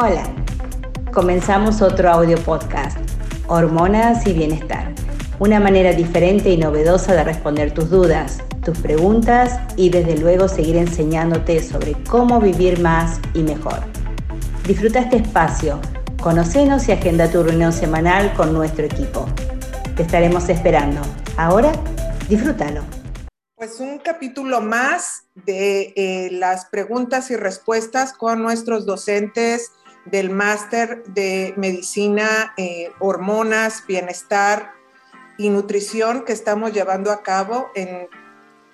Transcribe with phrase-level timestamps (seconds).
[0.00, 0.22] Hola,
[1.12, 2.96] comenzamos otro audio podcast,
[3.48, 4.94] Hormonas y Bienestar,
[5.40, 10.76] una manera diferente y novedosa de responder tus dudas, tus preguntas y desde luego seguir
[10.76, 13.80] enseñándote sobre cómo vivir más y mejor.
[14.68, 15.80] Disfruta este espacio,
[16.22, 19.26] conocenos y agenda tu reunión semanal con nuestro equipo.
[19.96, 21.00] Te estaremos esperando.
[21.36, 21.72] Ahora,
[22.28, 22.82] disfrútalo.
[23.56, 29.72] Pues un capítulo más de eh, las preguntas y respuestas con nuestros docentes
[30.10, 34.72] del máster de medicina, eh, hormonas, bienestar
[35.36, 38.08] y nutrición que estamos llevando a cabo en,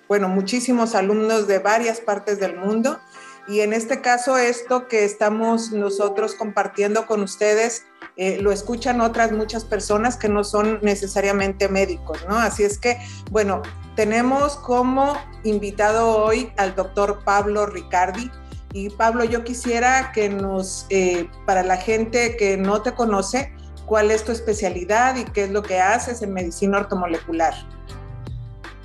[0.07, 2.99] bueno, muchísimos alumnos de varias partes del mundo.
[3.47, 7.85] Y en este caso, esto que estamos nosotros compartiendo con ustedes,
[8.17, 12.37] eh, lo escuchan otras muchas personas que no son necesariamente médicos, ¿no?
[12.37, 12.97] Así es que,
[13.29, 13.61] bueno,
[13.95, 18.31] tenemos como invitado hoy al doctor Pablo Ricardi.
[18.75, 23.53] Y Pablo, yo quisiera que nos, eh, para la gente que no te conoce,
[23.85, 27.53] cuál es tu especialidad y qué es lo que haces en medicina ortomolecular.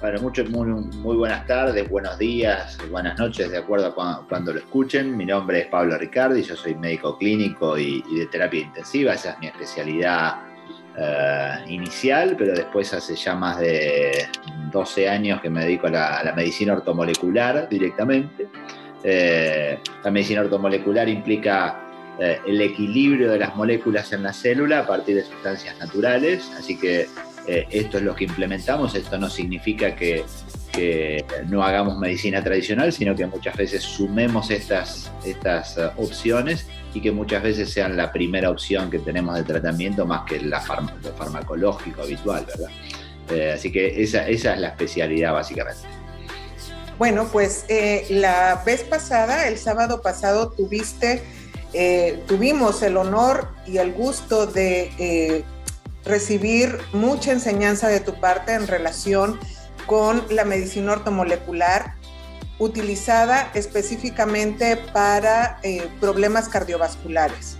[0.00, 5.16] Bueno, mucho, muy, buenas tardes, buenos días, buenas noches, de acuerdo a cuando, lo escuchen.
[5.16, 9.40] Mi nombre es Pablo Ricardi, yo soy médico clínico y, de terapia intensiva, esa es
[9.40, 10.36] mi especialidad
[10.96, 14.28] eh, inicial, pero después hace ya más de
[14.70, 18.48] 12 años que me dedico a la medicina ortomolecular directamente.
[19.02, 21.80] Eh, la medicina ortomolecular implica
[22.18, 26.76] eh, el equilibrio de las moléculas en la célula a partir de sustancias naturales, así
[26.78, 27.08] que
[27.46, 30.24] eh, esto es lo que implementamos, esto no significa que,
[31.48, 37.42] no hagamos medicina tradicional, sino que muchas veces sumemos estas, estas opciones y que muchas
[37.42, 40.62] veces sean la primera opción que tenemos de tratamiento más que la
[41.02, 43.54] lo farmacológico habitual, ¿verdad?
[43.54, 45.99] así que esa, esa es la especialidad básicamente.
[47.00, 51.22] Bueno, pues eh, la vez pasada, el sábado pasado, tuviste,
[51.72, 55.42] eh, tuvimos el honor y el gusto de eh,
[56.04, 59.40] recibir mucha enseñanza de tu parte en relación
[59.86, 61.94] con la medicina ortomolecular
[62.58, 65.58] utilizada específicamente para
[66.00, 67.56] problemas cardiovasculares,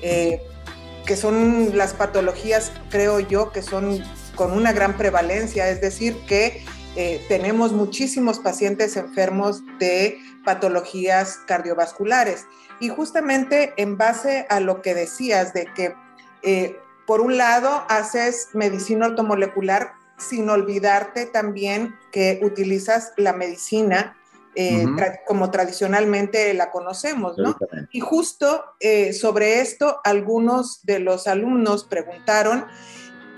[0.00, 4.02] que son las patologías, creo yo, que son
[4.34, 6.64] con una gran prevalencia, es decir, que
[6.96, 12.46] eh, tenemos muchísimos pacientes enfermos de patologías cardiovasculares.
[12.80, 15.94] Y justamente en base a lo que decías de que,
[16.42, 24.16] eh, por un lado, haces medicina ortomolecular sin olvidarte también que utilizas la medicina
[24.56, 24.84] eh,
[25.24, 27.56] como tradicionalmente la conocemos, ¿no?
[27.92, 28.64] Y justo
[29.12, 32.66] sobre esto, algunos de los alumnos preguntaron,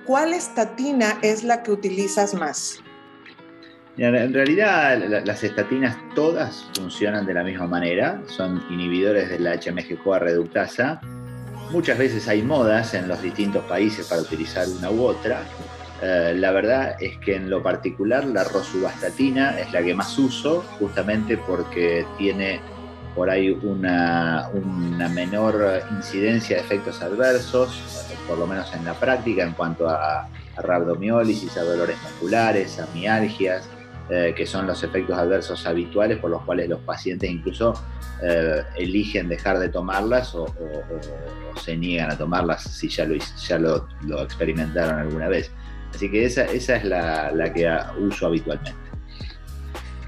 [0.06, 2.82] ¿cuál estatina es la que utilizas más?
[3.96, 10.20] En realidad las estatinas todas funcionan de la misma manera, son inhibidores de la HMG-CoA
[10.20, 11.00] reductasa.
[11.70, 15.42] Muchas veces hay modas en los distintos países para utilizar una u otra.
[16.02, 20.64] Eh, la verdad es que en lo particular la rosuvastatina es la que más uso,
[20.78, 22.60] justamente porque tiene
[23.14, 24.48] por ahí una,
[25.12, 30.28] menor incidencia de efectos adversos, por lo menos en la práctica, en cuanto a, a
[30.56, 33.68] a dolores musculares, a mialgias,
[34.08, 37.74] eh, que son los efectos adversos habituales por los cuales los pacientes incluso
[38.22, 40.46] eh, eligen dejar de tomarlas o,
[41.62, 45.50] se niegan a tomarlas si ya lo, ya lo, experimentaron alguna vez.
[45.94, 47.68] Así que esa, esa es la, la que
[47.98, 48.78] uso habitualmente.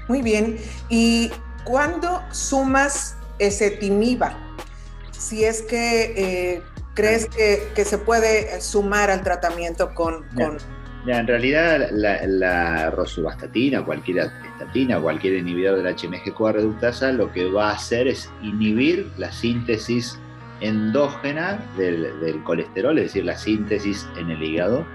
[0.07, 0.57] Muy bien.
[0.89, 1.31] ¿Y
[1.63, 4.37] cuándo sumas ese timiba?
[5.11, 6.13] Si es que
[6.55, 6.61] eh,
[6.93, 10.57] crees que, que, se puede sumar al tratamiento con, con
[11.05, 17.49] en realidad la, la rosuvastatina, cualquier estatina, cualquier inhibidor de la HMG-CoA reductasa, lo que
[17.49, 20.17] va a hacer es inhibir la síntesis
[20.61, 24.85] endógena del, colesterol, es decir, la síntesis en el hígado.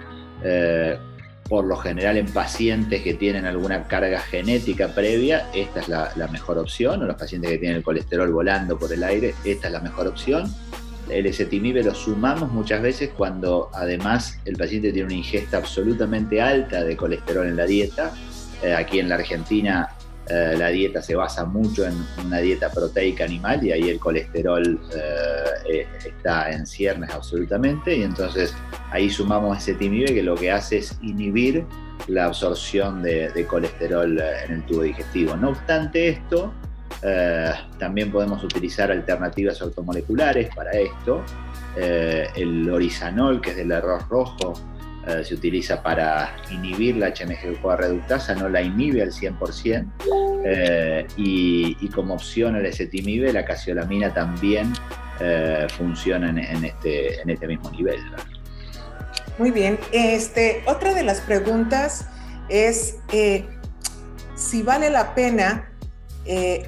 [0.43, 0.99] Eh,
[1.49, 6.29] por lo general en pacientes que tienen alguna carga genética previa, esta es la, la
[6.29, 9.73] mejor opción, o los pacientes que tienen el colesterol volando por el aire, esta es
[9.73, 10.45] la mejor opción
[11.11, 16.85] el ezetimibe lo sumamos muchas veces cuando además el paciente tiene una ingesta absolutamente alta
[16.85, 18.13] de colesterol en la dieta.
[18.63, 19.89] Eh, aquí en la Argentina
[20.29, 21.95] eh, la dieta se basa mucho en
[22.25, 28.55] una dieta proteica animal y ahí el colesterol eh, está en ciernes absolutamente y entonces
[28.91, 31.65] ahí sumamos ezetimibe que lo que hace es inhibir
[32.07, 35.37] la absorción de colesterol en el tubo digestivo.
[35.37, 36.55] No obstante esto,
[37.03, 41.25] eh, también podemos utilizar alternativas ortomoleculares para esto.
[41.77, 44.55] Eh, el orizanol, que es del arroz rojo,
[45.07, 49.87] eh, se utiliza para inhibir la HMG-CoA reductasa, no la inhibe al 100%,
[50.45, 54.73] eh, y, como opción al ezetimibe, la casiolamina también
[55.77, 57.99] funciona en, este, en este mismo nivel.
[59.37, 62.09] Muy bien, este, otra de las preguntas
[62.49, 62.99] es
[64.37, 65.69] si vale la pena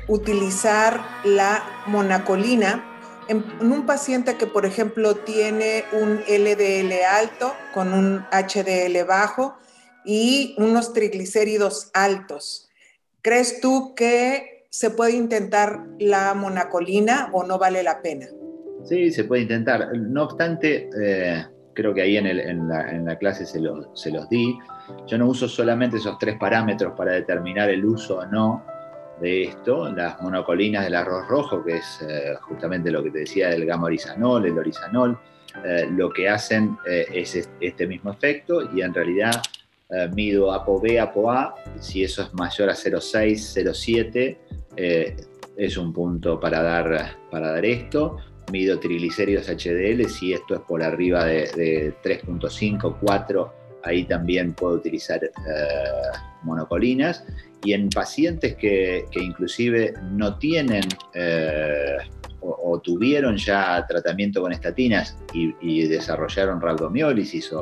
[0.09, 2.91] utilizar la monacolina
[3.31, 9.57] en, un paciente que, por ejemplo, tiene un LDL alto con un HDL bajo
[10.05, 12.69] y unos triglicéridos altos,
[13.23, 18.27] ¿crees tú que se puede intentar la monacolina o no vale la pena?
[18.85, 19.97] Sí, se puede intentar.
[19.97, 23.61] No obstante, eh, creo que ahí en, la, clase se,
[23.95, 24.59] se los di.
[25.07, 28.65] Yo no uso solamente esos tres parámetros para determinar el uso o no
[29.21, 33.49] de esto, las monocolinas del arroz rojo, que es eh, justamente lo que te decía
[33.49, 35.19] del gamma orizanol, el orizanol,
[35.65, 39.43] eh, lo que hacen eh, es este mismo efecto y en realidad
[40.15, 43.65] mido ApoB, ApoA, si eso es mayor a 0,6,
[44.77, 45.17] 0,7,
[45.57, 48.19] es un punto para dar, para dar esto.
[48.53, 54.75] Mido triglicéridos HDL, si esto es por arriba de, de 3.5, 4, ahí también puedo
[54.75, 55.21] utilizar
[56.43, 57.25] monocolinas.
[57.65, 60.85] Y en pacientes que, inclusive no tienen
[61.15, 61.99] eh,
[62.41, 67.53] o, tuvieron ya tratamiento con estatinas y, desarrollaron rhabdomiólisis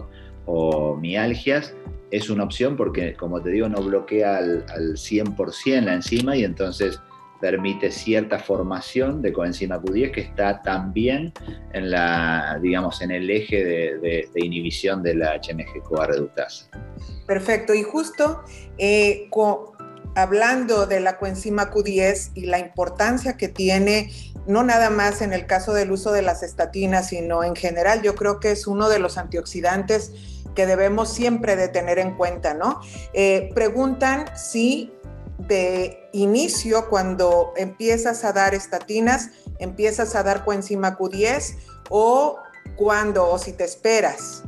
[0.47, 1.75] o, mialgias,
[2.11, 7.01] es una opción porque, como te digo, no bloquea al, 100% la enzima y entonces
[7.41, 11.33] permite cierta formación de coenzima Q10 que está también
[11.73, 16.69] en la, digamos, en el eje de, inhibición de la HMG-CoA reductasa.
[17.27, 18.43] Perfecto, y justo
[18.79, 19.29] eh,
[20.15, 24.11] hablando de la coenzima Q10 y la importancia que tiene,
[24.47, 28.15] no nada más en el caso del uso de las estatinas, sino en general, yo
[28.15, 30.13] creo que es uno de los antioxidantes
[30.55, 32.81] que debemos siempre de tener en cuenta, ¿no?
[33.13, 34.91] Eh, preguntan si
[35.39, 41.57] de inicio, cuando empiezas a dar estatinas, empiezas a dar coenzima Q10
[41.91, 42.39] o
[42.77, 44.45] cuando, o si te esperas.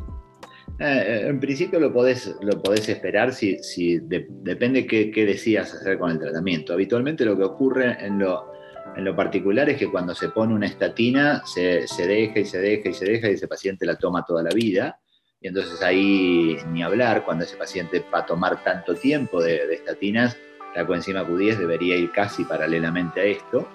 [0.79, 5.99] Eh, en principio lo podés, lo podés esperar si, si depende qué, qué decidas hacer
[5.99, 6.73] con el tratamiento.
[6.73, 8.51] Habitualmente lo que ocurre en lo,
[8.97, 12.59] en lo particular es que cuando se pone una estatina se, se, deja y se
[12.59, 14.99] deja y se deja y ese paciente la toma toda la vida.
[15.43, 19.75] Y entonces ahí ni hablar, cuando ese paciente va a tomar tanto tiempo de, de
[19.75, 20.37] estatinas,
[20.75, 23.69] la coenzima Q10 debería ir casi paralelamente a esto.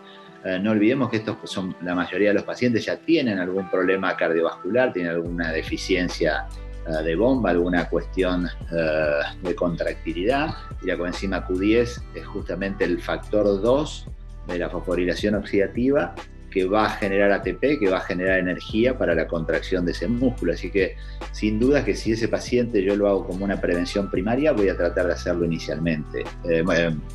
[0.44, 4.16] Eh, no olvidemos que estos son, la mayoría de los pacientes ya tienen algún problema
[4.16, 6.48] cardiovascular, tienen alguna deficiencia
[6.88, 10.54] eh, de bomba, alguna cuestión eh, de contractilidad,
[10.84, 14.08] y la coenzima Q10 es justamente el factor 2
[14.48, 16.14] de la fosforilación oxidativa
[16.56, 20.08] que va a generar ATP, que va a generar energía para la contracción de ese
[20.08, 20.54] músculo.
[20.54, 20.96] Así que
[21.34, 24.78] sin duda que si ese paciente yo lo hago como una prevención primaria, voy a
[24.78, 26.24] tratar de hacerlo inicialmente.
[26.50, 26.64] Eh,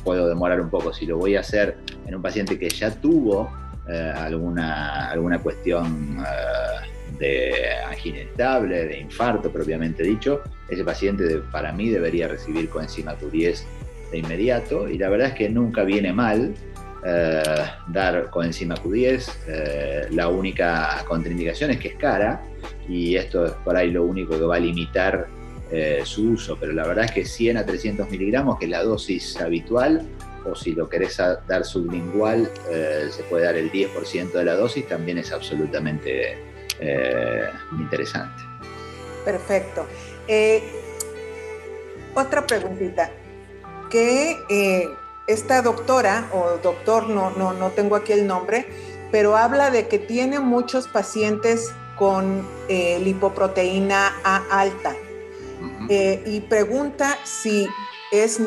[0.03, 0.93] puedo demorar un poco.
[0.93, 3.51] Si lo voy a hacer en un paciente que ya tuvo
[4.15, 6.23] alguna, alguna cuestión
[7.17, 7.51] de
[7.89, 13.63] angina estable, de infarto propiamente dicho, ese paciente para mí debería recibir coenzima Q10
[14.11, 16.53] de inmediato y la verdad es que nunca viene mal
[17.03, 17.43] eh,
[17.87, 19.31] dar coenzima Q10.
[19.47, 22.41] Eh, la única contraindicación es que es cara
[22.87, 25.27] y esto es por ahí lo único que va a limitar
[25.71, 28.83] eh, su uso, pero la verdad es que 100 a 300 miligramos, que es la
[28.83, 30.05] dosis habitual,
[30.45, 32.49] o si lo querés dar sublingual,
[33.11, 36.35] se puede dar el 10% de la dosis, también es absolutamente
[37.79, 38.41] interesante.
[39.23, 39.85] Perfecto.
[42.15, 43.11] Otra preguntita,
[43.93, 44.89] eh,
[45.31, 48.67] esta doctora o doctor, no, no, no tengo aquí el nombre,
[49.11, 54.95] pero habla de que tiene muchos pacientes con lipoproteína A alta
[55.89, 57.67] y pregunta si
[58.11, 58.39] es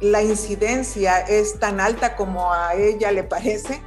[0.00, 3.82] la incidencia es tan alta como a ella le parece.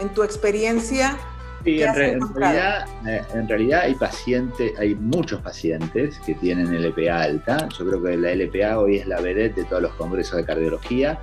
[0.00, 1.16] En tu experiencia,
[1.64, 7.68] Sí, en, realidad, eh, en realidad hay pacientes, hay muchos pacientes que tienen LPA alta.
[7.78, 11.18] Yo creo que la LPA hoy es la vedette de todos los congresos de cardiología,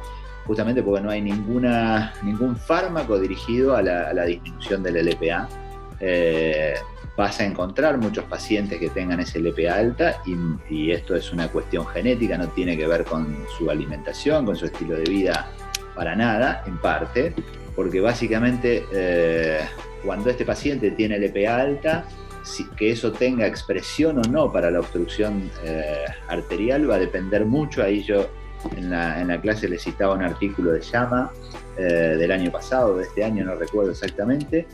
[0.47, 5.47] justamente porque no hay ninguna, ningún fármaco dirigido a la, disminución del LPA.
[5.99, 6.73] Eh,
[7.15, 10.23] vas a encontrar muchos pacientes que tengan ese LPA alta
[10.69, 14.65] y, esto es una cuestión genética, no tiene que ver con su alimentación, con su
[14.65, 15.51] estilo de vida
[15.95, 17.35] para nada, en parte,
[17.75, 19.59] porque básicamente eh,
[20.03, 22.05] cuando este paciente tiene LPA alta,
[22.75, 27.83] que eso tenga expresión o no para la obstrucción eh, arterial va a depender mucho.
[27.83, 28.29] Ahí yo
[28.75, 31.31] en la, clase le citaba un artículo de Llama
[31.77, 34.67] eh, del año pasado, de este año, no recuerdo exactamente,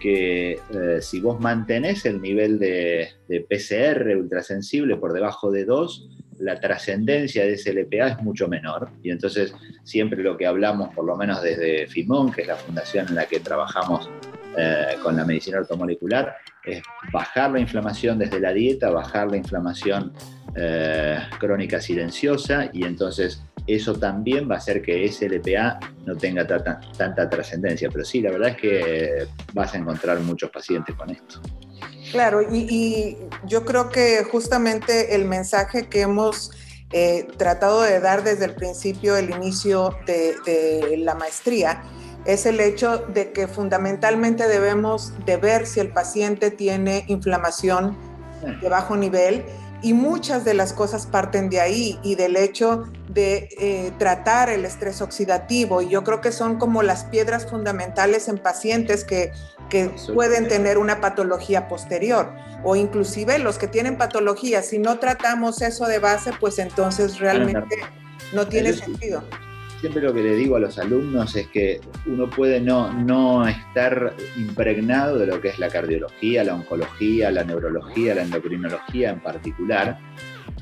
[0.00, 6.10] que eh, si vos mantenés el nivel de, de, PCR ultrasensible por debajo de 2,
[6.40, 8.90] la trascendencia de ese LPA es mucho menor.
[9.02, 13.08] Y entonces siempre lo que hablamos, por lo menos desde FIMON, que es la fundación
[13.08, 14.10] en la que trabajamos
[14.56, 16.82] eh, con la medicina ortomolecular, es
[17.12, 20.12] bajar la inflamación desde la dieta, bajar la inflamación
[20.56, 26.46] eh, crónica silenciosa y entonces eso también va a hacer que ese LPA no tenga
[26.46, 27.88] tanta trascendencia.
[27.90, 31.40] Pero sí, la verdad es que vas a encontrar muchos pacientes con esto.
[32.12, 36.52] Claro, y, yo creo que justamente el mensaje que hemos
[36.92, 41.82] eh, tratado de dar desde el principio, el inicio de, la maestría,
[42.24, 47.96] es el hecho de que fundamentalmente debemos de ver si el paciente tiene inflamación
[48.60, 49.44] de bajo nivel
[49.82, 54.64] y muchas de las cosas parten de ahí y del hecho de eh, tratar el
[54.64, 55.82] estrés oxidativo.
[55.82, 59.32] Y yo creo que son como las piedras fundamentales en pacientes que,
[59.68, 65.60] que pueden tener una patología posterior o inclusive los que tienen patología, si no tratamos
[65.60, 67.76] eso de base, pues entonces realmente
[68.32, 69.22] no tiene sentido
[69.84, 74.14] siempre lo que le digo a los alumnos es que uno puede no, no estar
[74.34, 79.98] impregnado de lo que es la cardiología, la oncología, la neurología, la endocrinología en particular,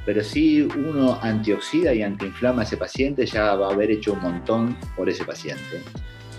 [0.05, 4.23] pero si uno antioxida y antiinflama a ese paciente, ya va a haber hecho un
[4.23, 5.81] montón por ese paciente.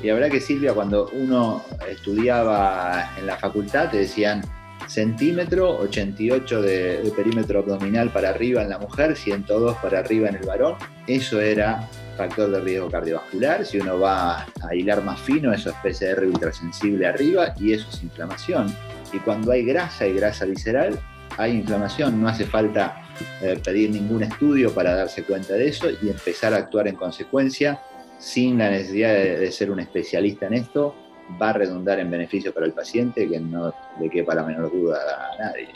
[0.01, 4.41] Y la verdad que Silvia, cuando uno estudiaba en la facultad, te decían
[4.87, 10.35] centímetro, 88 de, de perímetro abdominal para arriba en la mujer, 102 para arriba en
[10.35, 10.75] el varón.
[11.07, 13.65] Eso era factor de riesgo cardiovascular.
[13.65, 18.03] Si uno va a hilar más fino, eso es PCR ultrasensible arriba y eso es
[18.03, 18.73] inflamación.
[19.11, 20.99] Y cuando hay grasa y grasa visceral,
[21.37, 22.21] hay inflamación.
[22.21, 23.03] No hace falta
[23.41, 27.81] eh, pedir ningún estudio para darse cuenta de eso y empezar a actuar en consecuencia
[28.17, 30.95] sin la necesidad de, ser un especialista en esto.
[31.41, 34.99] Va a redundar en beneficio para el paciente que no le quepa la menor duda
[35.33, 35.69] a nadie.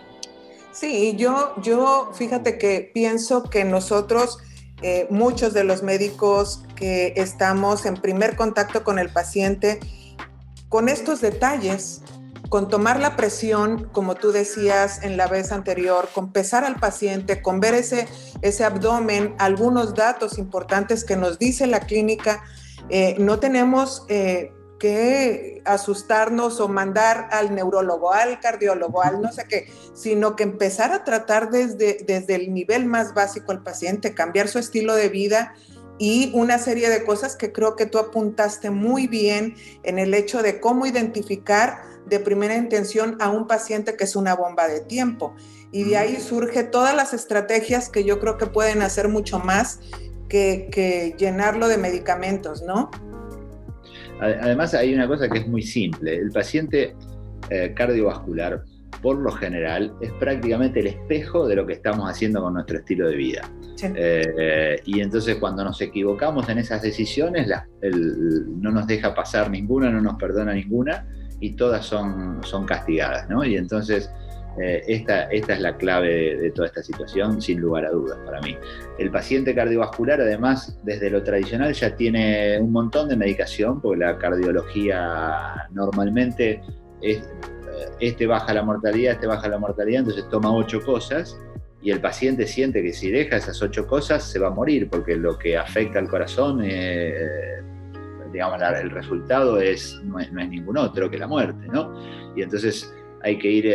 [0.71, 4.39] Sí, yo, yo fíjate que pienso que nosotros
[4.81, 9.79] eh, muchos de los médicos que estamos en primer contacto con el paciente,
[10.69, 12.01] con estos detalles,
[12.49, 17.41] con tomar la presión, como tú decías en la vez anterior, con pesar al paciente,
[17.41, 18.07] con ver ese,
[18.41, 22.43] ese abdomen, algunos datos importantes que nos dice la clínica,
[22.89, 29.45] eh, no tenemos eh, que asustarnos o mandar al neurólogo, al cardiólogo, al no sé
[29.49, 34.47] qué, sino que empezar a tratar desde, desde el nivel más básico al paciente, cambiar
[34.47, 35.55] su estilo de vida
[35.99, 40.43] y una serie de cosas que creo que tú apuntaste muy bien en el hecho
[40.43, 45.35] de cómo identificar de primera intención a un paciente que es una bomba de tiempo.
[45.71, 49.79] Y de ahí surge todas las estrategias que yo creo que pueden hacer mucho más
[50.29, 52.89] que, que llenarlo de medicamentos, ¿no?
[54.19, 56.15] Además hay una cosa que es muy simple.
[56.15, 56.95] El paciente
[57.49, 58.63] eh, cardiovascular,
[59.01, 63.07] por lo general, es prácticamente el espejo de lo que estamos haciendo con nuestro estilo
[63.09, 63.49] de vida.
[63.83, 67.47] Eh, y entonces cuando nos equivocamos en esas decisiones,
[67.81, 71.05] no nos deja pasar ninguna, no nos perdona ninguna
[71.39, 73.29] y todas son, son castigadas.
[73.29, 73.45] ¿no?
[73.45, 74.09] Y entonces
[74.59, 78.41] eh, esta, esta, es la clave de, toda esta situación, sin lugar a dudas, para
[78.41, 78.57] mí.
[78.97, 84.17] El paciente cardiovascular, además, desde lo tradicional ya tiene un montón de medicación, porque la
[84.17, 86.61] cardiología normalmente
[87.01, 87.21] eh,
[87.99, 91.39] este baja la mortalidad, este baja la mortalidad, entonces toma ocho cosas
[91.83, 95.15] y el paciente siente que si deja esas ocho cosas se va a morir, porque
[95.15, 97.61] lo que afecta al corazón, eh,
[98.33, 101.93] digamos, el resultado es, no, es, ningún otro que la muerte, ¿no?
[102.35, 103.67] Y entonces hay que ir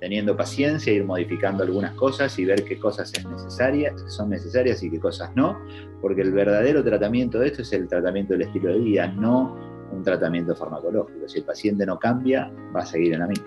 [0.00, 4.90] teniendo paciencia, ir modificando algunas cosas y ver qué cosas es necesaria, son necesarias y
[4.90, 5.58] qué cosas no,
[6.00, 9.56] porque el verdadero tratamiento de esto es el tratamiento del estilo de vida, no
[9.90, 11.26] un tratamiento farmacológico.
[11.28, 13.46] Si el paciente no cambia, va a seguir en la misma.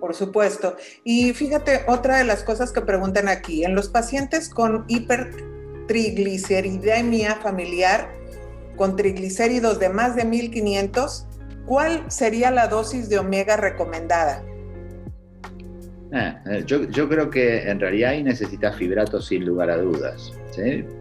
[0.00, 0.76] Por supuesto.
[1.02, 8.14] Y fíjate, otra de las cosas que preguntan aquí, en los pacientes con hipertrigliceridemia familiar,
[8.76, 11.26] con triglicéridos de más de 1500,
[11.66, 14.44] ¿cuál sería la dosis de omega recomendada?
[16.12, 20.32] Ah, eh, yo, creo que en realidad ahí necesitas fibrato sin lugar a dudas,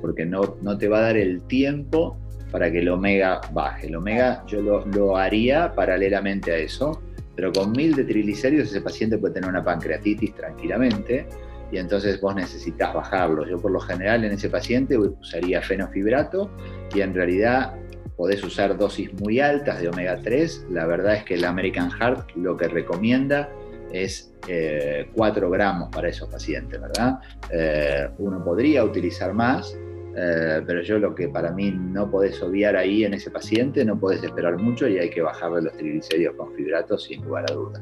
[0.01, 2.17] porque no, no te va a dar el tiempo
[2.51, 3.87] para que el omega baje.
[3.87, 7.01] El omega yo lo, haría paralelamente a eso,
[7.35, 11.27] pero con mil de triglicéridos ese paciente puede tener una pancreatitis tranquilamente
[11.71, 13.47] y entonces vos necesitas bajarlo.
[13.47, 16.49] Yo por lo general en ese paciente usaría fenofibrato
[16.93, 17.75] y en realidad
[18.15, 20.67] podés usar dosis muy altas de omega 3.
[20.71, 23.49] La verdad es que el American Heart lo que recomienda
[23.91, 27.19] es 4 eh, gramos para esos pacientes, ¿verdad?
[27.51, 29.75] Eh, uno podría utilizar más,
[30.19, 33.99] eh, pero yo lo que para mí no podés obviar ahí en ese paciente, no
[33.99, 37.81] podés esperar mucho y hay que bajarle los triglicéridos con fibratos sin lugar a dudas.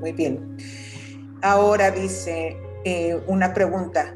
[0.00, 0.56] Muy bien.
[1.42, 4.14] Ahora dice eh, una pregunta.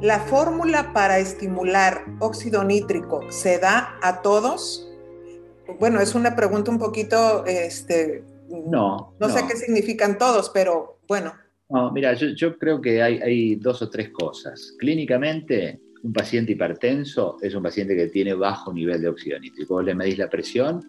[0.00, 4.90] ¿La fórmula para estimular óxido nítrico se da a todos?
[5.78, 11.32] Bueno, es una pregunta un poquito, este, no, no, sé qué significan todos, pero bueno.
[11.68, 14.74] No, mira, yo, creo que hay, hay, dos o tres cosas.
[14.78, 19.74] Clínicamente, un paciente hipertenso es un paciente que tiene bajo nivel de óxido nítrico.
[19.74, 20.80] Vos le medís la presión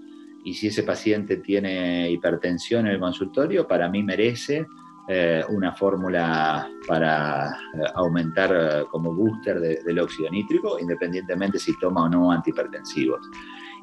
[0.43, 4.65] y si ese paciente tiene hipertensión en el consultorio, para mí merece
[5.07, 12.05] eh, una fórmula para eh, aumentar eh, como booster del óxido nítrico, independientemente si toma
[12.05, 13.19] o no antihipertensivos.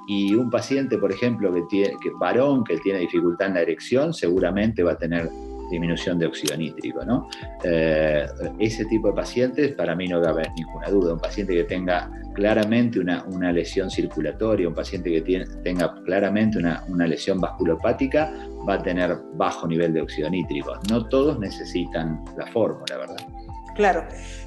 [0.08, 4.14] Y un paciente, por ejemplo, que tiene, que varón que tiene dificultad en la erección,
[4.14, 5.28] seguramente va a tener
[5.70, 7.04] disminución de óxido nítrico.
[7.04, 7.28] ¿no?
[7.62, 8.26] Eh,
[8.58, 11.12] ese tipo de pacientes, para mí no haber ninguna duda.
[11.12, 16.58] Un paciente que tenga claramente una, una lesión circulatoria, un paciente que tiene, tenga claramente
[16.58, 18.32] una, una, lesión vasculopática,
[18.68, 20.72] va a tener bajo nivel de óxido nítrico.
[20.88, 23.37] No todos necesitan la fórmula, ¿verdad?
[23.78, 24.04] Claro.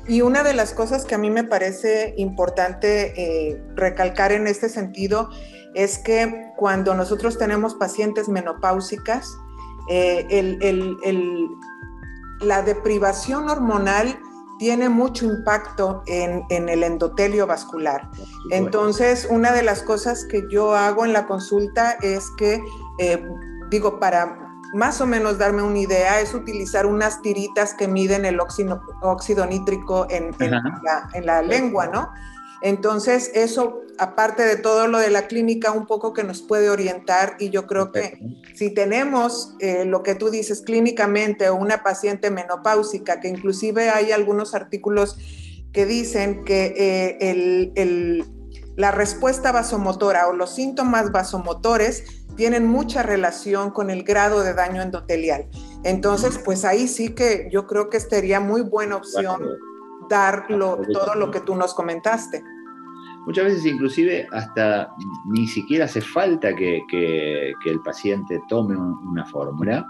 [0.09, 4.67] Y una de las cosas que a mí me parece importante eh, recalcar en este
[4.67, 5.29] sentido
[5.73, 9.25] es que cuando nosotros tenemos pacientes menopáusicas,
[9.89, 10.25] eh,
[12.41, 14.19] la deprivación hormonal
[14.59, 18.09] tiene mucho impacto en, el endotelio vascular.
[18.49, 22.61] Entonces, una de las cosas que yo hago en la consulta es que,
[22.99, 23.25] eh,
[23.69, 28.39] digo, para más o menos darme una idea, es utilizar unas tiritas que miden el
[28.39, 32.09] óxido, nítrico en, en la lengua, ¿no?
[32.61, 37.35] Entonces, eso, aparte de todo lo de la clínica, un poco que nos puede orientar
[37.39, 38.19] y yo creo que
[38.53, 44.11] si tenemos eh, lo que tú dices clínicamente o una paciente menopáusica, que inclusive hay
[44.11, 45.17] algunos artículos
[45.73, 47.17] que dicen que eh,
[48.75, 54.81] la respuesta vasomotora o los síntomas vasomotores tienen mucha relación con el grado de daño
[54.81, 55.47] endotelial.
[55.83, 59.41] Entonces, pues ahí sí que yo creo que sería muy buena opción
[60.09, 62.43] dar todo lo que tú nos comentaste.
[63.25, 64.89] Muchas veces inclusive hasta
[65.27, 66.81] ni siquiera hace falta que,
[67.65, 69.85] el paciente tome una fórmula,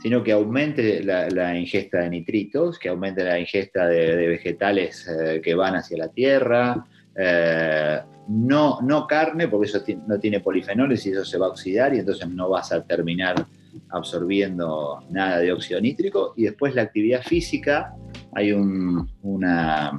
[0.00, 5.54] sino que aumente la, ingesta de nitritos, que aumente la ingesta de, vegetales eh, que
[5.54, 11.24] van hacia la tierra, eh, no, no carne, porque eso no tiene polifenoles y eso
[11.24, 13.46] se va a oxidar y entonces no vas a terminar
[13.90, 16.34] absorbiendo nada de óxido nítrico.
[16.36, 17.94] Y después la actividad física,
[18.32, 19.92] hay un, una,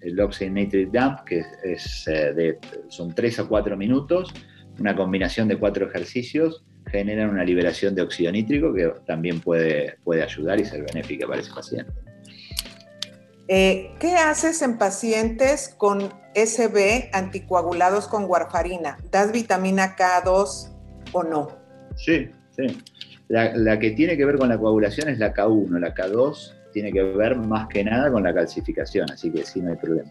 [0.00, 4.32] el Oxide Nitric Dump, que es, eh, de, son 3 a 4 minutos,
[4.78, 10.22] una combinación de cuatro ejercicios generan una liberación de óxido nítrico que también puede, puede
[10.22, 11.92] ayudar y ser benéfica para ese paciente.
[13.48, 18.98] Eh, ¿Qué haces en pacientes con SB anticoagulados con warfarina?
[19.10, 20.70] ¿Das vitamina K2
[21.12, 21.48] o no?
[21.96, 22.78] Sí, sí.
[23.28, 26.92] La, la, que tiene que ver con la coagulación es la K1, la K2 tiene
[26.92, 30.10] que ver más que nada con la calcificación, así que sí, no hay problema.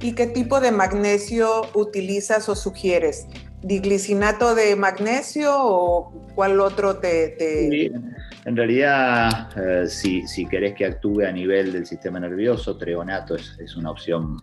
[0.00, 3.26] ¿Y qué tipo de magnesio utilizas o sugieres?
[3.62, 7.90] ¿Diglicinato de magnesio o cuál otro te...?
[8.44, 13.58] en realidad, eh, si, si, querés que actúe a nivel del sistema nervioso, treonato es,
[13.58, 14.40] es una opción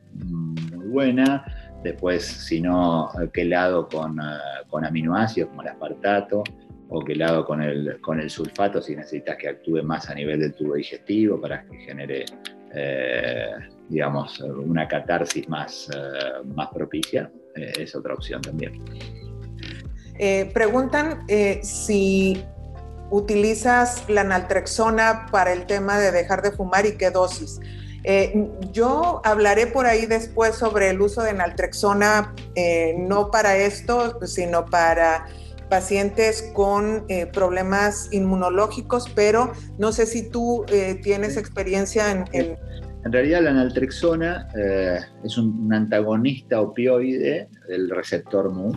[1.84, 6.44] Después, si no, quelado con, eh, con aminoácidos como el aspartato
[6.90, 10.56] o quelado con el, con el sulfato si necesitas que actúe más a nivel del
[10.56, 12.26] tubo digestivo para que genere,
[12.74, 13.52] eh,
[13.88, 18.84] digamos, una catarsis más, eh, más propicia, es otra opción también.
[20.54, 21.26] preguntan
[21.62, 22.44] si
[23.12, 27.60] utilizas la naltrexona para el tema de dejar de fumar y qué dosis.
[28.72, 32.34] Yo hablaré por ahí después sobre el uso de naltrexona,
[32.98, 35.26] no para esto, sino para
[35.70, 43.12] pacientes con eh, problemas inmunológicos, pero no sé si tú eh, tienes experiencia en, en...
[43.12, 48.74] realidad la naltrexona eh, es un, antagonista opioide del receptor MU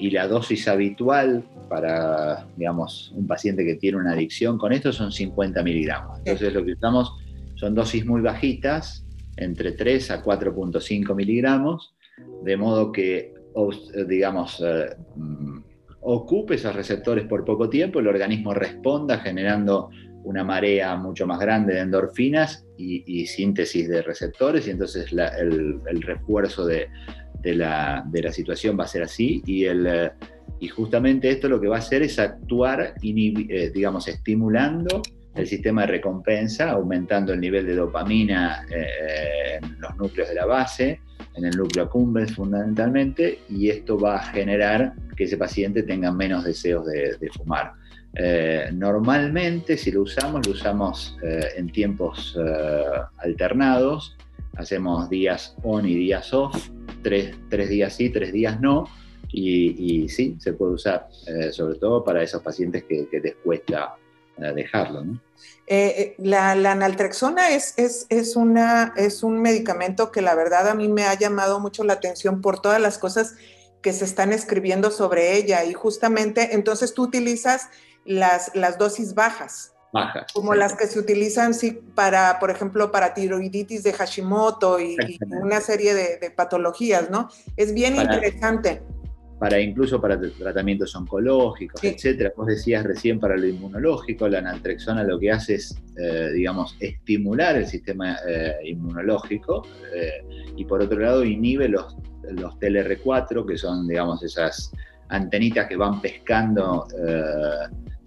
[0.00, 5.12] y la dosis habitual para, digamos, un paciente que tiene una adicción con esto son
[5.12, 6.18] 50 miligramos.
[6.18, 7.12] Entonces lo que usamos
[7.56, 9.04] son dosis muy bajitas,
[9.36, 11.94] entre 3 a 4.5 miligramos,
[12.42, 15.58] de modo que eh, digamos, eh, mm,
[16.02, 19.88] ocupe esos receptores por poco tiempo, el organismo responda generando
[20.24, 26.66] una marea mucho más grande de endorfinas y, síntesis de receptores, y entonces el, refuerzo
[26.66, 26.88] de,
[27.44, 30.12] la, situación va a ser así, y, el, eh,
[30.60, 35.00] y justamente esto lo que va a hacer es actuar, digamos, estimulando
[35.36, 41.00] el sistema de recompensa, aumentando el nivel de dopamina en los núcleos de la base,
[41.36, 46.44] en el núcleo accumbens fundamentalmente, y esto va a generar que ese paciente tenga menos
[46.44, 47.72] deseos de, fumar.
[48.14, 52.84] Eh, normalmente, si lo usamos, lo usamos eh, en tiempos eh,
[53.18, 54.16] alternados,
[54.56, 56.70] hacemos días on y días off,
[57.02, 57.36] tres,
[57.68, 58.84] días sí, tres días no,
[59.30, 61.08] y, sí, se puede usar,
[61.50, 63.96] sobre todo para esos pacientes que, que les cuesta
[64.36, 65.04] dejarlo.
[65.04, 65.20] ¿no?
[65.68, 70.88] Eh, eh, la, naltrexona es, es, una, es un medicamento que la verdad a mí
[70.88, 73.34] me ha llamado mucho la atención por todas las cosas
[73.82, 77.68] que se están escribiendo sobre ella y justamente entonces tú utilizas
[78.04, 79.72] las, las dosis bajas.
[79.92, 80.32] Bajas.
[80.32, 84.96] Como las que se utilizan sí, para, por ejemplo, para tiroiditis de Hashimoto y,
[85.40, 87.28] una serie de, patologías, ¿no?
[87.56, 88.82] Es bien interesante
[89.38, 92.32] para incluso para tratamientos oncológicos, etcétera.
[92.36, 97.56] Vos decías recién para lo inmunológico, la naltrexona lo que hace es, eh, digamos, estimular
[97.56, 100.24] el sistema eh, inmunológico eh,
[100.56, 101.96] y por otro lado inhibe los,
[102.30, 104.72] los TLR4, que son, digamos, esas
[105.08, 106.86] antenitas que van pescando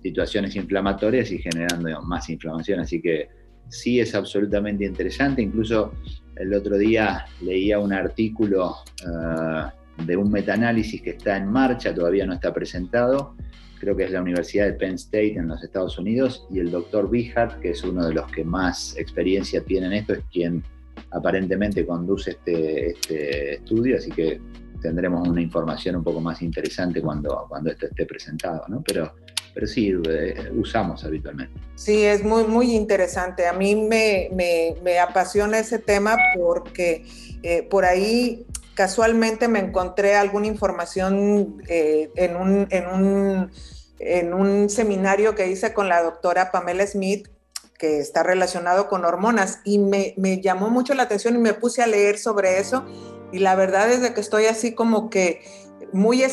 [0.02, 2.80] situaciones inflamatorias y generando más inflamación.
[2.80, 3.30] Así que
[3.70, 5.42] sí es absolutamente interesante.
[5.42, 5.94] Incluso
[6.36, 8.78] el otro día leía un artículo
[10.06, 13.36] de un metaanálisis que está en marcha, todavía no está presentado,
[13.80, 17.10] creo que es la Universidad de Penn State en los Estados Unidos, y el doctor
[17.10, 20.64] Bihart, que es uno de los que más experiencia tiene en esto, es quien
[21.12, 24.40] aparentemente conduce este, este estudio, así que
[24.82, 28.82] tendremos una información un poco más interesante cuando, cuando esto esté presentado, ¿no?
[28.86, 29.14] Pero,
[29.54, 31.54] pero sí, eh, usamos habitualmente.
[31.76, 33.48] Sí, es muy, muy interesante.
[33.48, 34.30] A mí me,
[34.84, 37.06] me, apasiona ese tema porque
[37.44, 38.46] eh, por ahí
[38.80, 42.66] casualmente me encontré alguna información eh, en, un,
[44.00, 47.28] en, un, seminario que hice con la doctora Pamela Smith,
[47.78, 51.88] que está relacionado con hormonas, y me, llamó mucho la atención y me puse a
[51.88, 52.86] leer sobre eso.
[53.34, 55.42] Y la verdad es de que estoy así como que
[55.92, 56.24] muy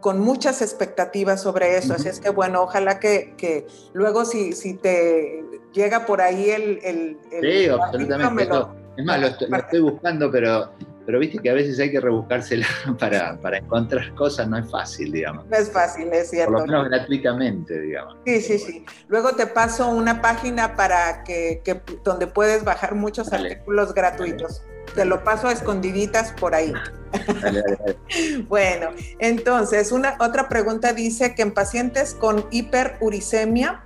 [0.00, 1.94] con muchas expectativas sobre eso.
[1.94, 6.78] Así es que bueno, ojalá que, luego si, si te llega por ahí el...
[6.84, 8.54] el, sí, absolutamente.
[8.98, 10.68] es más, lo estoy buscando, pero
[11.06, 12.66] pero viste que a veces hay que rebuscársela
[12.98, 15.46] para, para encontrar cosas, no es fácil, digamos.
[15.46, 16.52] No es fácil, es cierto.
[16.52, 18.16] Por lo menos gratuitamente, digamos.
[18.26, 18.84] Sí, sí, sí.
[19.08, 21.62] Luego te paso una página para que,
[22.02, 24.62] donde puedes bajar muchos artículos gratuitos.
[24.94, 26.72] Te lo paso a escondiditas por ahí.
[27.40, 28.90] Dale, dale, bueno,
[29.20, 33.84] entonces, una otra pregunta dice que en pacientes con hiperuricemia,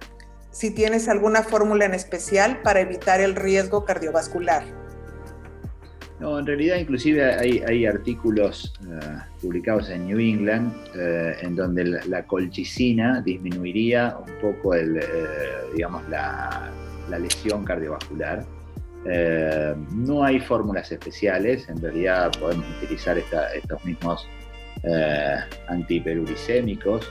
[0.51, 4.65] si tienes alguna fórmula en especial para evitar el riesgo cardiovascular.
[6.21, 9.01] No, en realidad inclusive hay, artículos eh,
[9.41, 15.03] publicados en New England eh, en donde la, colchicina disminuiría un poco el, eh,
[15.75, 16.71] digamos, la,
[17.19, 18.45] lesión cardiovascular.
[19.97, 24.29] no hay fórmulas especiales, en realidad podemos utilizar estos mismos
[25.69, 27.11] antiperuricémicos.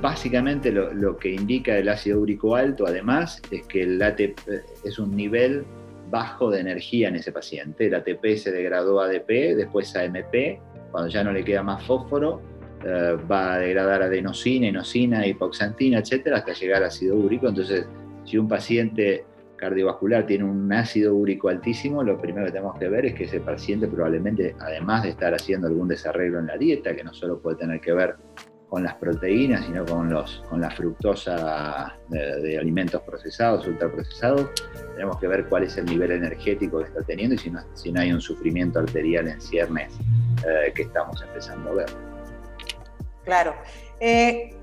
[0.00, 4.38] básicamente lo, lo, que indica el ácido úrico alto, además, es que el ATP
[4.84, 5.64] es un nivel
[6.10, 7.86] bajo de energía en ese paciente.
[7.86, 11.84] El ATP se degradó a ADP, después a AMP, cuando ya no le queda más
[11.84, 12.40] fósforo,
[12.84, 17.48] eh, va a degradar adenosina, inosina, hipoxantina, etcétera, hasta llegar a ácido úrico.
[17.48, 17.86] Entonces,
[18.24, 19.24] si un paciente
[19.56, 23.40] cardiovascular tiene un ácido úrico altísimo, lo primero que tenemos que ver es que ese
[23.40, 27.56] paciente probablemente, además de estar haciendo algún desarreglo en la dieta, que no solo puede
[27.56, 28.16] tener que ver
[28.68, 34.50] con las proteínas, sino con, los, con la fructosa de, alimentos procesados, ultraprocesados.
[34.94, 37.92] Tenemos que ver cuál es el nivel energético que está teniendo y si no, si
[37.92, 39.92] no hay un sufrimiento arterial en ciernes
[40.46, 41.90] eh, que estamos empezando a ver.
[43.24, 43.54] Claro.
[44.00, 44.56] Eh,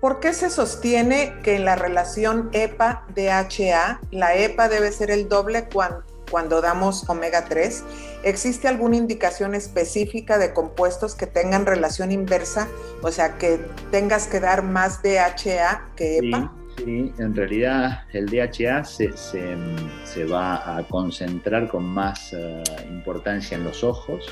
[0.00, 5.68] ¿Por qué se sostiene que en la relación EPA-DHA, la EPA debe ser el doble
[5.72, 7.84] cuando cuando damos omega 3?
[8.24, 12.68] ¿Existe alguna indicación específica de compuestos que tengan relación inversa?
[13.02, 13.60] O sea, que
[13.90, 16.52] tengas que dar más DHA que EPA.
[16.84, 23.82] Sí, en realidad el DHA se, va a concentrar con más eh, importancia en los
[23.82, 24.26] ojos,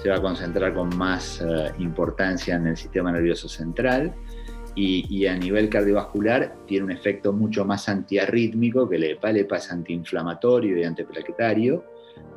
[0.00, 4.14] se va a concentrar con más eh, importancia en el sistema nervioso central
[4.80, 9.30] y, a nivel cardiovascular tiene un efecto mucho más antiarrítmico que el EPA.
[9.30, 11.84] El EPA es antiinflamatorio y antiplaquetario.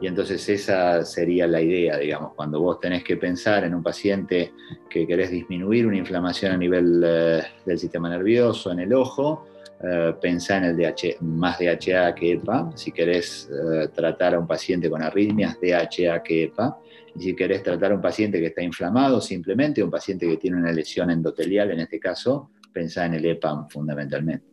[0.01, 4.51] Y entonces esa sería la idea, digamos, cuando vos tenés que pensar en un paciente
[4.89, 9.45] que querés disminuir una inflamación a nivel eh, del sistema nervioso en el ojo,
[9.85, 12.71] eh, pensá en el DH, más DHA que EPA.
[12.73, 16.77] Si querés eh, tratar a un paciente con arritmias, DHA que EPA.
[17.15, 20.57] Y si querés tratar a un paciente que está inflamado, simplemente un paciente que tiene
[20.57, 24.45] una lesión endotelial, en este caso, pensá en el EPAM fundamentalmente.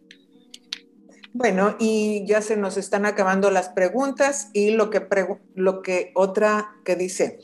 [1.32, 5.06] Bueno, y ya se nos están acabando las preguntas y lo que,
[5.54, 7.38] lo que otra que dice,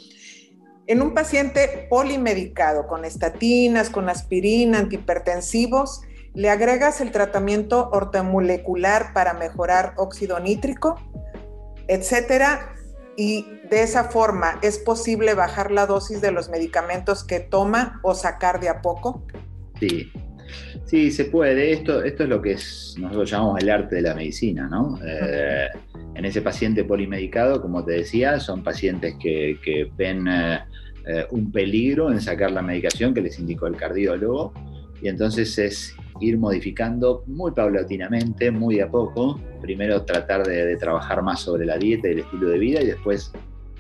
[0.89, 6.03] en un paciente polimedicado con estatinas, con aspirina, antihipertensivos,
[6.37, 11.01] ¿le agregas el tratamiento ortomolecular para mejorar óxido nítrico,
[11.89, 12.77] etcétera?
[13.17, 18.15] Y de esa forma, ¿es posible bajar la dosis de los medicamentos que toma o
[18.15, 19.25] sacar de a poco?
[19.81, 20.13] Sí,
[20.85, 21.73] Sí, se puede.
[21.73, 24.99] Esto, esto es lo que nosotros llamamos el arte de la medicina, ¿no?
[25.05, 25.69] Eh,
[26.15, 30.61] en ese paciente polimedicado, como te decía, son pacientes que, ven eh,
[31.07, 34.53] eh, un peligro en sacar la medicación que les indicó el cardiólogo
[35.03, 39.41] y entonces es ir modificando muy paulatinamente, muy a poco.
[39.61, 43.33] Primero tratar de, trabajar más sobre la dieta y el estilo de vida y después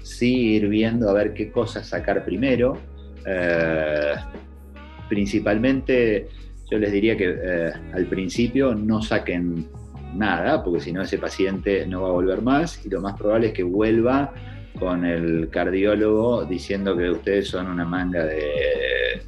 [0.02, 2.78] sí ir viendo a ver qué cosas sacar primero.
[5.08, 6.28] principalmente
[6.70, 9.68] yo les diría que eh, al principio no saquen
[10.14, 13.48] nada, porque si no ese paciente no va a volver más y lo más probable
[13.48, 14.32] es que vuelva
[14.78, 19.22] con el cardiólogo diciendo que ustedes son una manga de...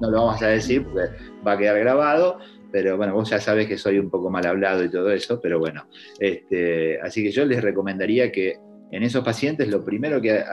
[0.00, 1.08] No lo vamos a decir porque
[1.46, 2.38] va a quedar grabado,
[2.72, 5.58] pero bueno, vos ya sabes que soy un poco mal hablado y todo eso, pero
[5.58, 8.58] bueno, este, así que yo les recomendaría que
[8.92, 10.44] en esos pacientes lo primero que, eh,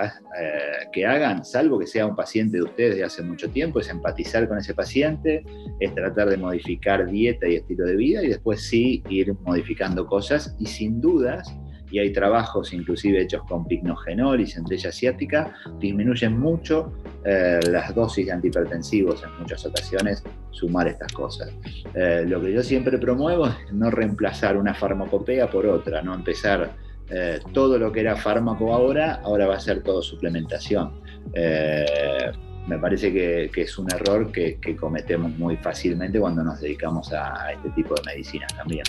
[0.91, 4.47] que, hagan, salvo que sea un paciente de ustedes de hace mucho tiempo, es empatizar
[4.47, 5.43] con ese paciente,
[5.79, 10.55] es tratar de modificar dieta y estilo de vida y después sí ir modificando cosas
[10.59, 11.55] y sin dudas,
[11.91, 18.25] y hay trabajos inclusive hechos con pignogenol y centella asiática, disminuyen mucho eh, las dosis
[18.25, 21.49] de antihipertensivos en muchas ocasiones, sumar estas cosas.
[21.93, 26.75] Eh, lo que yo siempre promuevo es no reemplazar una farmacopea por otra, no empezar
[27.09, 31.01] eh, todo lo que era fármaco ahora, ahora va a ser todo suplementación.
[31.33, 32.31] Eh,
[32.67, 37.69] me parece que, es un error que, cometemos muy fácilmente cuando nos dedicamos a, este
[37.69, 38.83] tipo de medicinas también.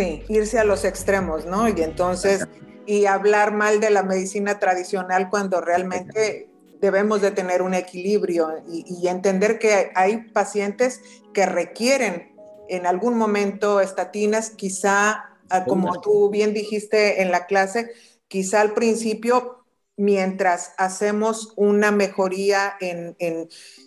[0.00, 1.68] Sí, irse a los extremos, ¿no?
[1.68, 2.46] Y entonces,
[2.86, 6.48] y hablar mal de la medicina tradicional cuando realmente
[6.80, 11.02] debemos de tener un equilibrio y entender que hay pacientes
[11.34, 12.34] que requieren
[12.70, 15.36] en algún momento estatinas, quizá
[15.66, 17.90] como tú bien dijiste en la clase,
[18.26, 19.59] quizá al principio,
[20.00, 23.16] mientras hacemos una mejoría en,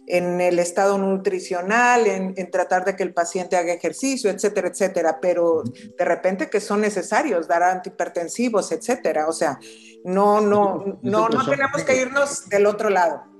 [0.05, 5.63] el estado nutricional, en, tratar de que el paciente haga ejercicio, etcétera, etcétera, pero
[5.97, 9.27] de repente que son necesarios dar antihipertensivos, etcétera.
[9.27, 9.59] O sea,
[10.05, 13.33] no, no, no, no tenemos que irnos del otro lado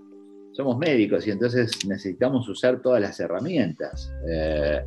[0.54, 4.14] somos médicos y entonces necesitamos usar todas las herramientas.
[4.30, 4.84] Eh,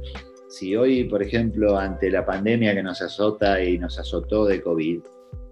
[0.49, 5.01] si hoy, por ejemplo, ante la pandemia que nos azota y nos azotó de COVID,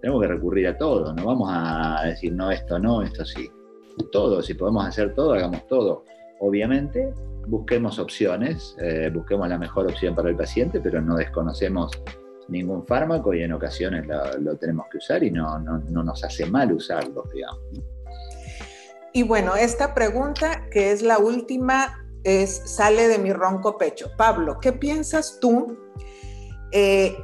[0.05, 3.49] tenemos que recurrir a todo, no vamos a decir no, esto no, esto sí.
[4.11, 6.03] Todo, si podemos hacer todo, hagamos todo.
[6.41, 7.11] Obviamente,
[7.47, 11.91] busquemos opciones, eh, busquemos la mejor opción para el paciente, pero no desconocemos
[12.49, 16.45] ningún fármaco y en ocasiones lo, tenemos que usar y no, no, no, nos hace
[16.45, 17.61] mal usarlo, digamos.
[19.11, 24.11] Y bueno, esta pregunta, que es la última, es Sale de mi ronco pecho.
[24.15, 25.75] Pablo, ¿qué piensas tú
[26.71, 27.17] eh,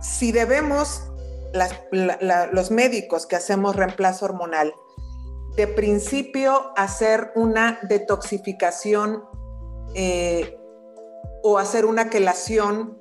[0.00, 1.12] si debemos,
[1.52, 4.72] los médicos que hacemos reemplazo hormonal,
[5.56, 9.24] de principio hacer una detoxificación
[9.94, 10.58] eh,
[11.42, 12.98] o hacer una quelación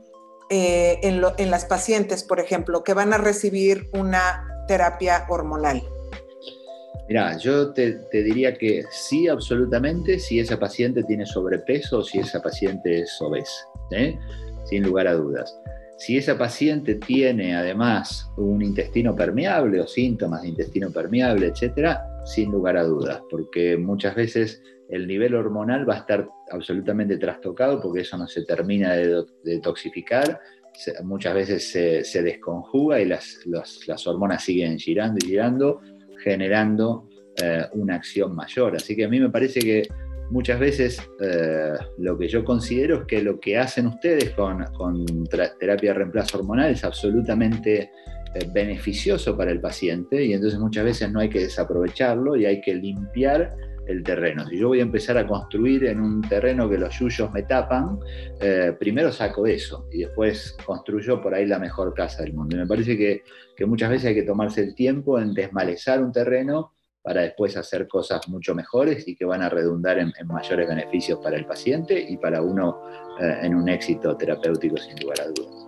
[0.50, 5.82] eh, en, las pacientes, por ejemplo, que van a recibir una terapia hormonal?
[7.08, 12.42] Mira, yo te, diría que sí, absolutamente, si esa paciente tiene sobrepeso o si esa
[12.42, 14.18] paciente es obesa, ¿eh?
[14.66, 15.58] sin lugar a dudas.
[15.98, 22.52] Si esa paciente tiene además un intestino permeable o síntomas de intestino permeable, etcétera, sin
[22.52, 28.02] lugar a dudas, porque muchas veces el nivel hormonal va a estar absolutamente trastocado porque
[28.02, 30.40] eso no se termina de detoxificar,
[31.04, 35.82] muchas veces se, desconjuga y las, las hormonas siguen girando y girando
[36.26, 37.08] generando
[37.42, 38.76] eh, una acción mayor.
[38.76, 39.88] Así que a mí me parece que
[40.30, 44.66] muchas veces eh, lo que yo considero es que lo que hacen ustedes con,
[45.30, 47.92] terapia de reemplazo hormonal es absolutamente
[48.34, 52.62] eh, beneficioso para el paciente y entonces muchas veces no hay que desaprovecharlo y hay
[52.62, 53.56] que limpiar
[53.88, 54.48] el terreno.
[54.48, 58.00] Si yo voy a empezar a construir en un terreno que los yuyos me tapan,
[58.80, 62.56] primero saco eso y después construyo por ahí la mejor casa del mundo.
[62.56, 66.75] Y me parece que muchas veces hay que tomarse el tiempo en desmalezar un terreno
[67.06, 71.38] para después hacer cosas mucho mejores y que van a redundar en, mayores beneficios para
[71.38, 72.82] el paciente y para uno
[73.22, 75.68] eh, en un éxito terapéutico sin lugar a dudas.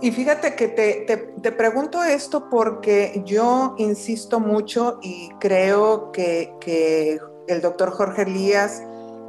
[0.00, 1.04] Y fíjate que te,
[1.42, 8.82] te, pregunto esto porque yo insisto mucho y creo que, que el doctor Jorge Elías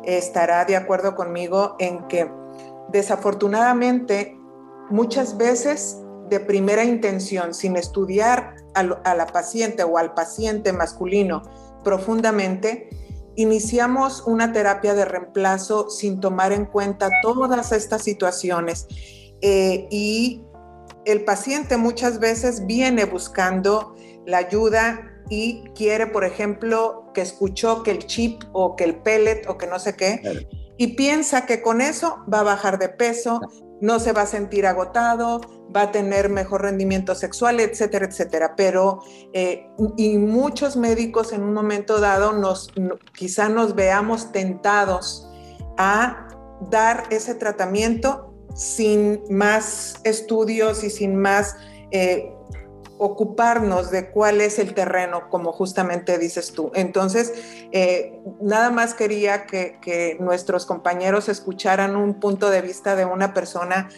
[0.05, 2.31] estará de acuerdo conmigo en que
[2.91, 4.37] desafortunadamente
[4.89, 11.43] muchas veces de primera intención, sin estudiar a, la paciente o al paciente masculino
[11.83, 12.89] profundamente,
[13.35, 18.87] iniciamos una terapia de reemplazo sin tomar en cuenta todas estas situaciones.
[19.41, 20.43] Eh, y
[21.05, 27.91] el paciente muchas veces viene buscando la ayuda y quiere, por ejemplo, que escuchó que
[27.91, 31.81] el chip o que el pellet o que no sé qué, y piensa que con
[31.81, 33.39] eso va a bajar de peso,
[33.81, 35.41] no se va a sentir agotado,
[35.75, 38.55] va a tener mejor rendimiento sexual, etcétera, etcétera.
[38.55, 39.01] Pero,
[39.33, 42.71] eh, y muchos médicos en un momento dado nos,
[43.13, 45.29] quizá nos veamos tentados
[45.77, 46.27] a
[46.69, 51.55] dar ese tratamiento sin más estudios y sin más
[51.91, 52.34] eh,
[52.97, 56.71] ocuparnos de cuál es el terreno, como justamente dices tú.
[56.73, 57.33] Entonces,
[57.71, 63.89] eh, nada más quería que, nuestros compañeros escucharan un punto de vista de una persona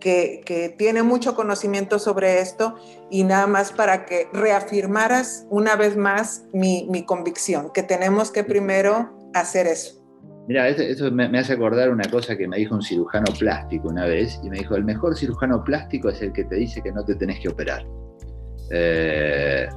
[0.00, 2.76] que, tiene mucho conocimiento sobre esto
[3.10, 9.16] y nada más para que reafirmaras una vez más mi, convicción, que tenemos que primero
[9.32, 10.00] hacer eso.
[10.46, 14.04] Mira, eso, me, me, hace acordar una cosa que me dijo un cirujano plástico una
[14.04, 17.02] vez, y me dijo, el mejor cirujano plástico es el que te dice que no
[17.02, 17.82] te tenés que operar.
[18.70, 19.68] Eh,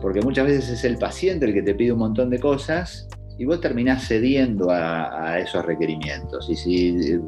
[0.00, 3.44] porque muchas veces es el paciente el que te pide un montón de cosas y
[3.44, 6.48] vos terminás cediendo a, esos requerimientos.
[6.48, 7.20] Y si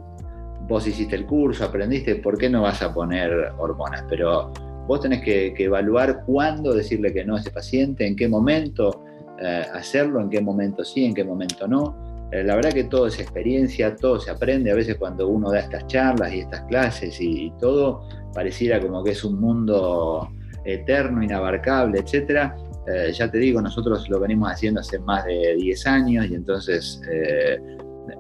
[0.67, 4.05] vos hiciste el curso, aprendiste, ¿por qué no vas a poner hormonas?
[4.09, 4.53] Pero
[4.87, 9.05] vos tenés que, evaluar cuándo decirle que no a ese paciente, en qué momento
[9.41, 12.29] eh, hacerlo, en qué momento sí, en qué momento no.
[12.33, 14.71] Eh, la verdad que todo es experiencia, todo se aprende.
[14.71, 18.03] A veces cuando uno da estas charlas y estas clases y todo,
[18.33, 20.29] pareciera como que es un mundo
[20.65, 22.57] eterno, inabarcable, etcétera.
[22.87, 27.03] Eh, ya te digo, nosotros lo venimos haciendo hace más de 10 años y entonces
[27.11, 27.59] eh,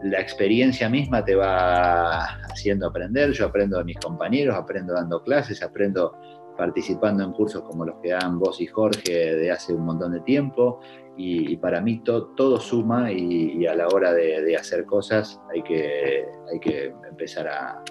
[0.02, 3.32] la experiencia misma te va haciendo aprender.
[3.32, 6.14] Yo aprendo de mis compañeros, aprendo dando clases, aprendo
[6.56, 10.20] participando en cursos como los que dan vos y Jorge de hace un montón de
[10.20, 10.80] tiempo
[11.16, 16.60] y, para mí todo suma y, a la hora de, hacer cosas hay que, hay
[16.60, 17.82] que empezar a,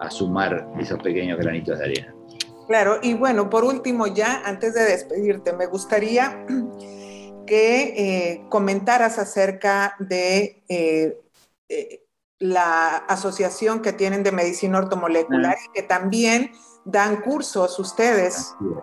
[0.00, 2.14] a sumar esos pequeños granitos de arena.
[2.72, 6.46] Claro, y bueno, por último ya, antes de despedirte, me gustaría
[7.46, 11.20] que eh, comentaras acerca de eh,
[11.68, 12.06] eh,
[12.38, 16.52] la asociación que tienen de medicina ortomolecular y que también
[16.86, 18.54] dan cursos ustedes.
[18.58, 18.80] Bueno,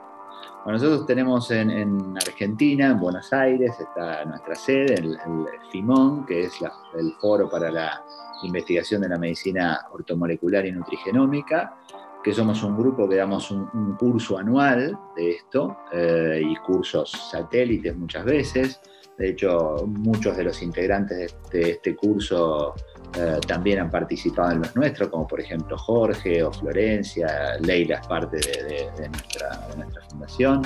[0.65, 6.53] nosotros tenemos en, Argentina, en Buenos Aires, está nuestra sede, el, el FIMON, que es
[6.93, 8.03] el Foro para la
[8.43, 11.78] Investigación de la Medicina Ortomolecular y Nutrigenómica
[12.23, 17.95] que somos un grupo que damos un, curso anual de esto eh, y cursos satélites
[17.95, 18.81] muchas veces.
[19.17, 22.73] De hecho, muchos de los integrantes de este, curso
[23.17, 28.07] eh, también han participado en los nuestros, como por ejemplo Jorge o Florencia, Leila es
[28.07, 29.67] parte de, nuestra,
[30.09, 30.61] fundación.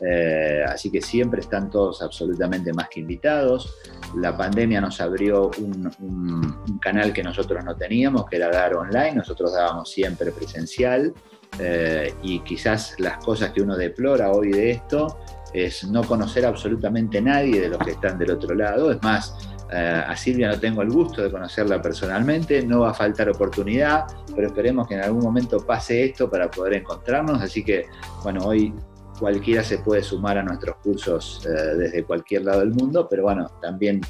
[0.00, 3.74] Eh, así que siempre están todos absolutamente más que invitados.
[4.16, 9.14] La pandemia nos abrió un, canal que nosotros no teníamos, que era dar online.
[9.14, 11.12] Nosotros dábamos siempre presencial.
[11.58, 15.18] Eh, y quizás las cosas que uno deplora hoy de esto
[15.52, 18.90] es no conocer absolutamente nadie de los que están del otro lado.
[18.90, 19.34] Es más,
[19.72, 24.04] eh, a Silvia no tengo el gusto de conocerla personalmente, no va a faltar oportunidad,
[24.34, 27.42] pero esperemos que en algún momento pase esto para poder encontrarnos.
[27.42, 27.86] Así que,
[28.22, 28.72] bueno, hoy
[29.18, 33.48] cualquiera se puede sumar a nuestros cursos eh, desde cualquier lado del mundo, pero bueno,
[33.60, 34.00] también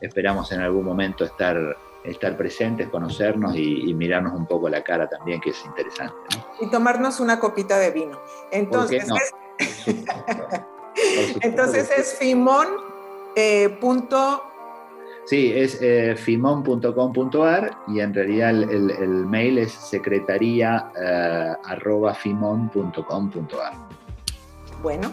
[0.00, 1.56] esperamos en algún momento estar,
[2.04, 6.14] estar presentes, conocernos y, mirarnos un poco la cara también, que es interesante.
[6.60, 8.20] Y tomarnos una copita de vino.
[8.50, 9.06] Entonces,
[9.58, 9.94] es,
[11.42, 12.66] Entonces es fimón.
[13.34, 14.44] Eh, punto...
[15.24, 20.90] Sí, es eh, fimon.com.ar y en realidad el, mail es secretaría
[24.82, 25.12] bueno,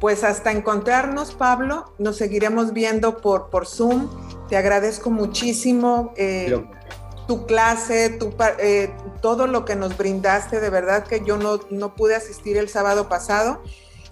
[0.00, 1.92] pues hasta encontrarnos, Pablo.
[1.98, 4.08] Nos seguiremos viendo por, por Zoom.
[4.48, 6.64] Te agradezco muchísimo eh,
[7.26, 8.90] tu clase, tu, eh,
[9.22, 10.60] todo lo que nos brindaste.
[10.60, 13.62] De verdad que yo no, no pude asistir el sábado pasado.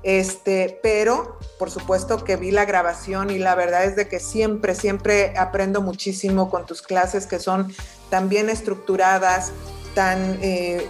[0.02, 4.74] Este, pero por supuesto que vi la grabación y la verdad es de que siempre,
[4.74, 7.74] siempre aprendo muchísimo con tus clases que son
[8.10, 9.52] tan bien estructuradas,
[9.94, 10.86] tan eh,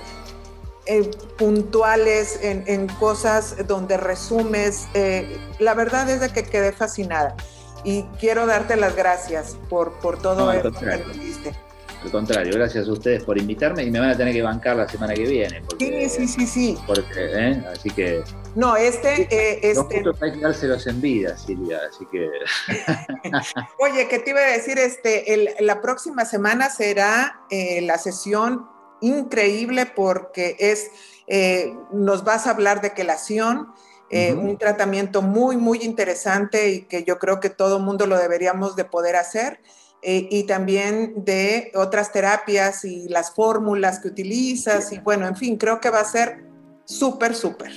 [0.87, 4.87] eh, puntuales en, cosas donde resumes.
[4.95, 7.37] Eh, la verdad es de que quedé fascinada
[7.85, 11.55] y quiero darte las gracias por, por todo esto que me diste.
[12.03, 14.87] Al contrario, gracias a ustedes por invitarme y me van a tener que bancar la
[14.87, 15.63] semana que viene.
[15.79, 16.79] sí, sí, sí, sí.
[16.87, 17.65] Porque, ¿eh?
[17.73, 18.23] Así que...
[18.55, 19.23] No, este...
[19.31, 20.03] Eh, este...
[20.03, 22.29] No hay que dárselos en vida, Silvia, así que...
[23.79, 24.79] Oye, ¿qué te iba a decir?
[24.79, 28.74] Este, la próxima semana será la sesión
[29.05, 30.91] increíble porque es,
[31.27, 33.69] eh, nos vas a hablar de quelación,
[34.11, 38.77] eh, un tratamiento muy, muy interesante y que yo creo que todo mundo lo deberíamos
[38.77, 39.61] de poder hacer.
[40.07, 45.57] Eh, y también de otras terapias y las fórmulas que utilizas y bueno, en fin,
[45.57, 46.45] creo que va a ser
[46.85, 47.73] súper, súper.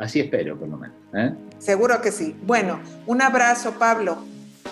[0.00, 0.96] Así, espero, por lo menos.
[1.58, 2.36] Seguro que sí.
[2.42, 4.18] Bueno, un abrazo, Pablo.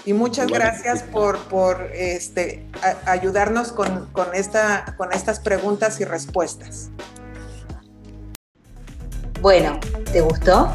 [0.05, 2.67] Y muchas gracias por, por este,
[3.07, 6.91] ayudarnos con, con, esta, con estas preguntas y respuestas.
[9.41, 9.79] Bueno,
[10.13, 10.73] ¿te gustó?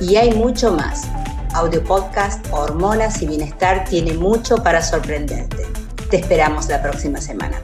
[0.00, 1.02] Y hay mucho más.
[1.54, 5.66] Audio Podcast Hormonas y Bienestar tiene mucho para sorprenderte.
[6.10, 7.60] Te esperamos la próxima semana.